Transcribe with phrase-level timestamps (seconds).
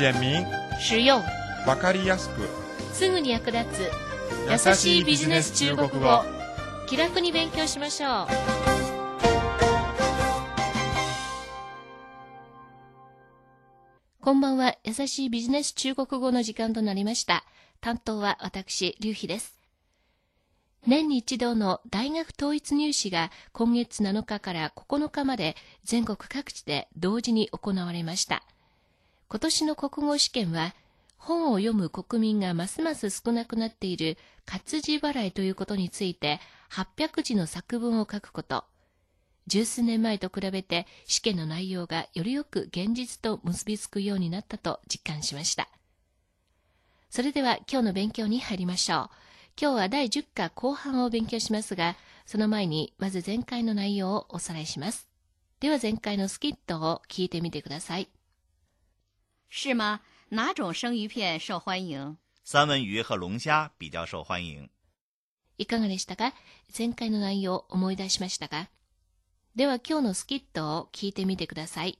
[0.00, 0.46] 简明、
[0.78, 1.22] 实用、
[1.66, 2.48] わかりやすく、
[2.94, 3.90] すぐに役立つ。
[4.50, 6.24] 優しいビジネス中国語。
[6.88, 8.26] 気楽に勉強しましょう。
[14.22, 14.74] こんばんは。
[14.84, 17.44] 優しいビジネス中国語の時間となりました。
[17.82, 19.60] 担当は私劉飛です。
[20.86, 28.42] 年に一度の大学統一入試が今月7日から9日まで全国各地で同時に行われました
[29.32, 30.74] 今年の国語試験は
[31.16, 36.40] 本を読む国民がますます少なくなっている活字払いということについて
[36.72, 38.64] 800字の作文を書くこと。
[39.46, 45.68] 十数年前と比べて試験の内容がよりよく現実と結びつくようになったと実感しました。
[47.08, 49.10] それでは今日の勉強に入りましょう。
[49.60, 51.94] 今日は第10課後半を勉強しますが
[52.26, 55.08] その前にまず前回の内容をおさらいします。
[55.60, 58.08] では前回のスキットを聞いてみてください。
[59.49, 60.01] 是吗？
[60.29, 62.17] 哪种生鱼片受欢迎？
[62.43, 64.69] 三文鱼和龙虾比较受欢迎。
[65.57, 66.33] いかがでしたか
[66.77, 68.69] 前回の内容を思い出しましたか
[69.55, 71.97] では今日のスキットを聞いてみてください。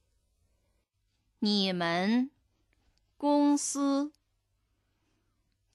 [1.40, 2.30] 你们
[3.18, 4.12] 公司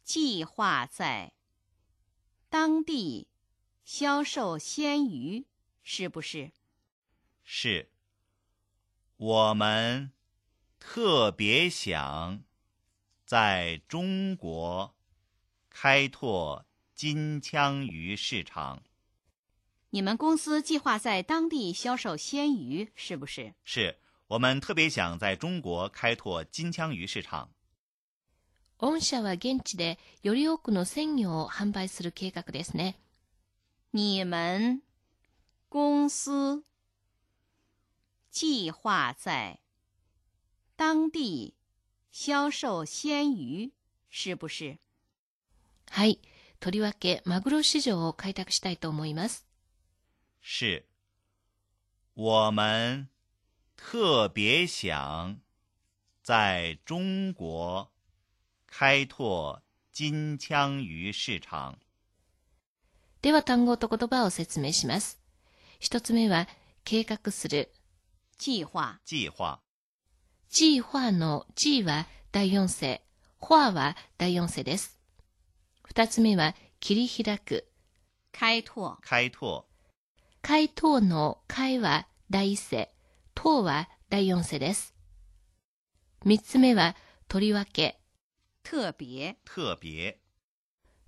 [0.05, 1.33] 计划在
[2.51, 3.29] 当地
[3.85, 5.47] 销售鲜鱼，
[5.83, 6.53] 是不是？
[7.45, 7.89] 是，
[9.17, 10.13] 我们
[10.79, 12.43] 特别想
[13.25, 14.95] 在中国
[15.69, 18.83] 开拓金枪鱼市场。
[19.91, 23.55] 你们公司计划在当地销售鲜鱼，是不是？
[23.65, 27.51] 是我们特别想在中国开拓金枪鱼市场。
[28.79, 32.95] 御社は現地でより多くの鮮魚を販売する計画ですね。
[33.91, 34.83] 你们
[35.69, 36.65] 公司
[38.31, 39.59] 计划在
[40.78, 41.54] 当地
[42.12, 43.72] 销售鲜鱼，
[44.10, 44.78] 是不是？
[45.90, 46.20] はい。
[46.60, 49.46] とりわけ、マグロ市場を開拓したいと思います。
[50.42, 50.86] 是，
[52.16, 53.08] 我们
[53.78, 55.40] 特别想
[56.24, 57.90] 在中国
[58.66, 59.62] 开拓
[59.94, 61.78] 金枪鱼市场。
[63.22, 65.20] では単語と言葉を説明します。
[65.80, 66.48] 一つ目は、
[66.84, 67.72] 計画する。
[68.38, 69.30] 计划计
[70.56, 73.02] 划計划の G は第四声、
[73.42, 74.98] 划は第四声です。
[75.84, 77.68] 二つ目は、切り開く。
[78.32, 79.66] 开拓开拓
[80.42, 82.90] 開拓の開は第一声、
[83.34, 84.96] 拓は第四声です。
[86.24, 86.96] 三つ目は、
[87.28, 88.00] とりわけ。
[88.64, 90.18] 特别特别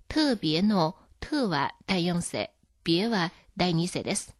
[0.08, 2.52] 特別の特は第四声、
[2.84, 4.37] 別は第二声です。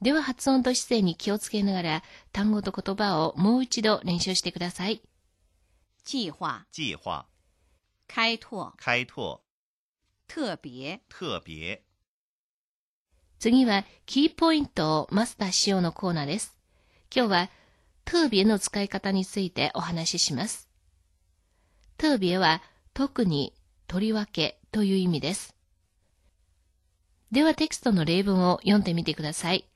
[0.00, 5.02] では発音と姿勢に気をつけながら単語と言葉をもう一度練習してください。
[6.04, 7.26] 计划计划
[8.06, 9.40] 开拓开拓
[10.26, 11.82] 特别特别
[13.38, 16.58] 次はキーポイントをマスターしようのコーナーです。
[17.14, 17.50] 今日は
[18.04, 20.68] 特別の使い方についてお話しします。
[21.98, 22.62] 特別は
[22.94, 23.52] 特に
[23.86, 25.54] とりわけという意味です。
[27.30, 29.68] ではテキストの例文を読んでみてください。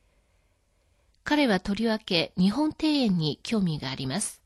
[1.25, 4.43] 彼はとりわけ日本庭園に興味があります。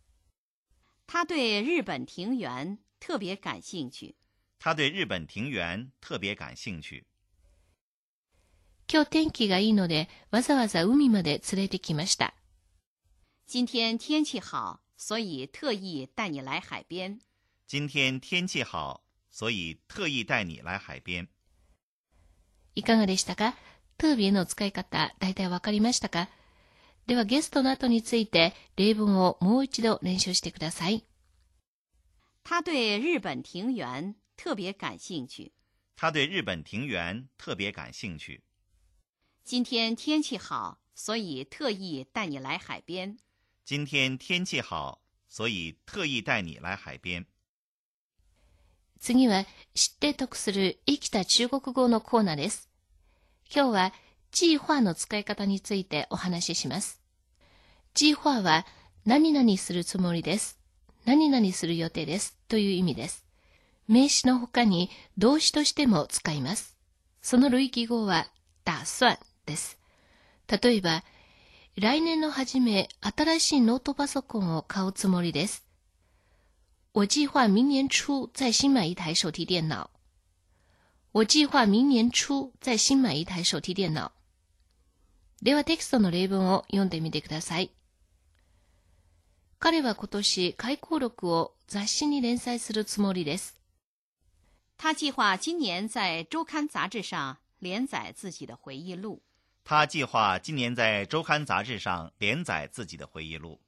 [1.07, 4.15] 他对日本庭园特别感兴趣。
[4.59, 7.05] 他对日本庭园特别感兴趣。
[8.89, 12.35] 今日天気がいいのでわざわざ海まで連れてきました。
[13.47, 17.19] 今天天气好，所以特意带你来海边。
[17.67, 21.29] 今天天气好，所以特意带你来海边。
[22.75, 23.55] いかがでしたか？
[23.97, 26.29] 特別の使い方、大体わかりましたか？
[27.07, 31.05] ではゲストの後について例文をもう一度練習してください。
[32.43, 35.53] 他对日本庭园特别感兴趣。
[35.97, 38.43] 他对日本庭园特别感兴趣。
[39.45, 43.17] 今天天气好，所以特意带你来海边。
[43.65, 47.27] 今天天气好，所以特意带你来海边。
[48.99, 49.45] 次は
[49.75, 52.69] 知って得する生きた中国語のコーナーです。
[53.49, 53.93] 今日は
[54.31, 57.01] 計划の使い方についてお話しします。
[57.95, 58.67] 計划は
[59.05, 60.59] 何々するつもりです。
[61.05, 62.37] 何々する予定です。
[62.49, 63.25] という意味です。
[63.89, 66.77] 名詞の他に動詞としても使います。
[67.23, 68.27] その類義語は
[68.65, 69.79] 打算です。
[70.49, 71.05] 例えば、
[71.77, 75.67] 来年の初め、新しいノートパソコンを買うつもりです。
[76.95, 79.91] 我计划明年初再新买一台手提电脑。
[81.17, 84.11] 我计划明年初再新买一台手提電腦。
[85.41, 87.71] ではテキストの例文を読んでみてください。
[89.59, 93.59] 彼は今年回顧録を雑誌に連載するつもりです。
[94.77, 99.23] 他计划今年在周刊杂志上连载自己的回忆录。
[99.65, 103.59] 他计划今年在周刊杂志上连载自己的回忆录。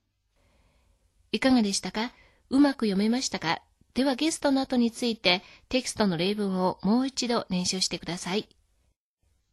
[1.32, 2.10] いかがでしたか？
[2.50, 3.62] うまく読めましたか？
[3.98, 8.48] ではゲストの後についてテキストの例文をもう一度練習してください。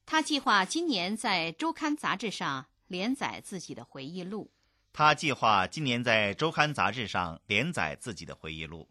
[0.05, 4.51] 他计划今年在周刊杂志上连载自己的回忆录。
[4.93, 8.87] 他计划今年在周刊杂志上連載自己的回忆录。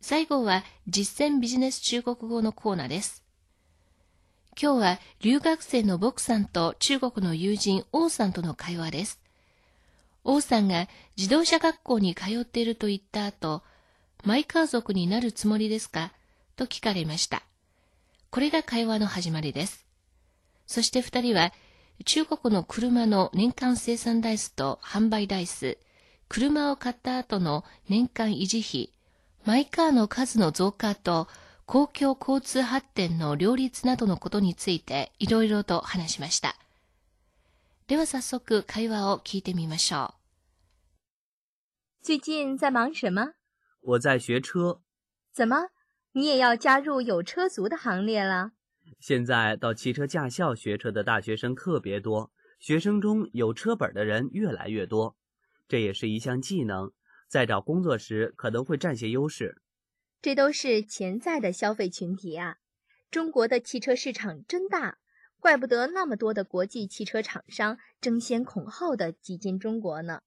[0.00, 3.22] 最後は実践ビジネス中国語のコーナーです。
[4.58, 9.25] 今日は留学生のボクさんと中国の友人王さんとの会話です。
[10.28, 13.62] 王さんが自動車学校に通っていると言った後、
[14.24, 16.12] マイカー族になるつもりですか？
[16.56, 17.44] と聞かれました。
[18.30, 19.86] これが会話の始まりです。
[20.66, 21.52] そして二人は
[22.04, 25.78] 中国の車の年間生産台数と販売台数、
[26.28, 28.90] 車を買った後の年間維持費、
[29.44, 31.28] マイカーの数の増加と
[31.66, 36.56] 公共交通発展の両立などのことについていろいろと話しました。
[37.87, 40.13] では早速会話を聞いてみましょう。
[42.03, 43.33] 最近在忙什么？
[43.81, 44.81] 我在学车，
[45.33, 45.69] 怎么，
[46.13, 48.51] 你也要加入有车族的行列了？
[48.99, 55.15] 现在到汽车驾校学车的大学生特别多，学生中有车本的人越来越多，
[55.67, 56.91] 这也是一项技能，
[57.27, 59.61] 在找工作时可能会占些优势。
[60.21, 62.57] 这都是潜在的消费群体啊！
[63.09, 64.99] 中国的汽车市场真大，
[65.40, 70.22] 怪不得那么多的国际汽车厂商争先恐后的挤进中国呢。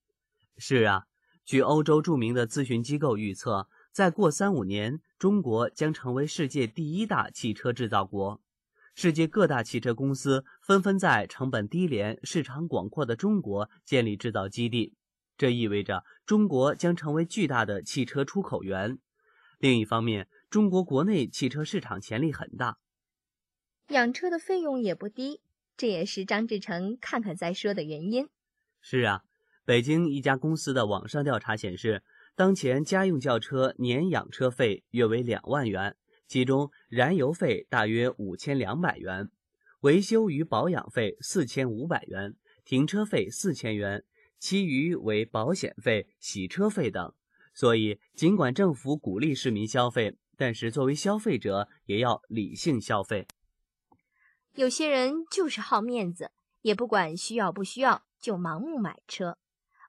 [0.57, 1.03] 是啊，
[1.45, 8.41] 据欧洲著名的咨询机构预测，再过三五年，中国将成为世界第一大汽车制造国。
[8.95, 14.93] 世界各大汽车公司纷纷在成本低廉、市场广阔的中国建立制造基地，
[15.37, 18.97] 这意味着中国将成为巨大的汽车出口源。
[19.57, 22.77] 另一方面，中国国内汽车市场潜力很大，
[23.89, 25.41] 养车的费用也不低，
[25.75, 28.27] 这也是张志成看看再说的原因。
[28.81, 29.23] 是啊，
[29.65, 32.03] 北京一家公司的网上调查显示，
[32.35, 35.95] 当前家用轿车年养车费约为两万元，
[36.27, 39.31] 其中燃油费大约五千两百元，
[39.79, 44.03] 维修与保养费四千五百元，停车费四千元，
[44.37, 47.11] 其余为保险费、洗车费等。
[47.55, 53.27] 所以，尽管政府鼓励市民消费，但是作为消费者也要理性消费。
[54.59, 56.31] 有些人就是好面子，
[56.63, 59.37] 也不管需要不需要，就盲目买车。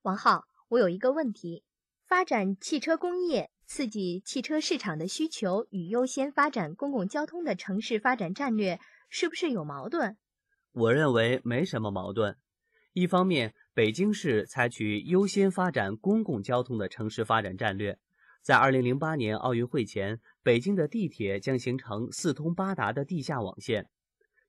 [0.03, 1.65] 王浩，我有一个问题：
[2.07, 8.79] 发展汽车工业、刺激汽车市场的需求与优先发展公共交通的城市发展战略，
[9.09, 10.17] 是不是有矛盾？
[10.71, 12.37] 我认为没什么矛盾。
[12.93, 17.99] 一方面，北京市采取优先发展公共交通的城市发展战略，
[18.41, 23.91] 在2008年奥运会前，北京的地铁将形成四通八达的地下网线。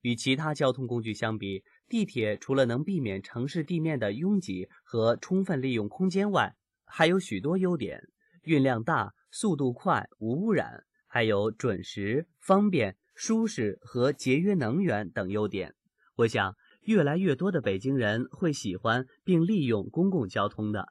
[0.03, 6.55] 与其他交通工具相比，地铁除了能避免城市地面的拥挤和充分利用空间外，
[6.85, 8.03] 还有许多优点：
[8.43, 15.75] 运量大、速度快、无污染，还有准时、方便、舒适和节约能源等优点。
[16.17, 16.57] 我想。
[16.87, 20.87] 越来越多的北京人会喜欢并利用公共交通的。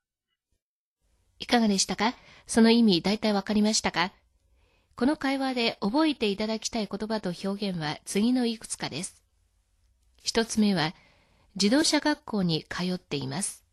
[1.39, 2.15] いかがでしたか
[2.47, 4.11] その意味大体わかりましたか
[4.96, 9.22] この会話で覚えていただきたい言葉と表現は次のいくつかです。
[10.22, 10.94] 一つ目は、
[11.54, 13.64] 自動車学校に通っています。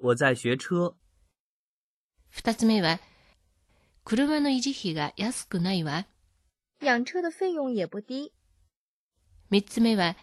[0.00, 0.94] 我在学車。
[2.30, 2.98] 二つ目は、
[4.04, 6.06] 車の維持費が安くないわ。
[6.80, 8.32] 养车的费用也不低。
[9.50, 10.16] 三つ目は、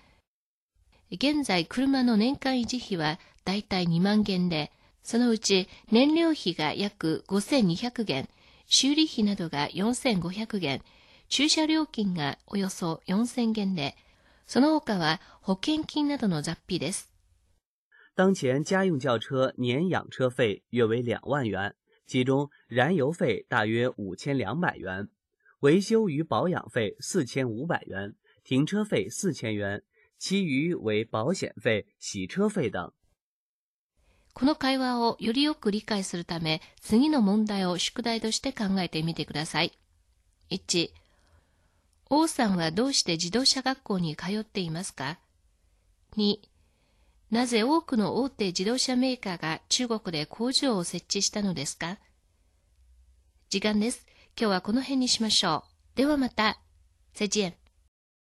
[1.12, 4.72] 現在車の年間維持費はだいたい2万元で、
[5.04, 8.28] そのうち燃料費が約5200元、
[8.66, 10.82] 修理費などが4500元、
[11.30, 13.96] 駐車料金がおよそ4000元で、
[14.46, 17.12] その他は保険金などの雑費です。
[18.16, 21.74] 当前家用轿车年养车费约为两万元，
[22.06, 25.10] 其中燃油费大约五千两百元，
[25.62, 29.84] 维修与保养费四千五百元，停车费四千元。
[30.20, 32.94] 其余为保险费、洗車費等。
[34.34, 39.78] この会話をよりよく理解するため、次の問題を宿題として考えてみてください。
[40.50, 40.90] 1、
[42.10, 45.20] 王さんはどうして自動車学校に通っていますか
[46.18, 46.38] ?2、
[47.32, 51.98] なぜ多くの大手自動車メーカーが中国で工場を設置したのですか？
[53.50, 54.06] 時間です。
[54.40, 55.64] 今日はこの辺にしましょ
[55.96, 55.98] う。
[55.98, 56.60] ではまた。
[57.14, 57.56] 再见。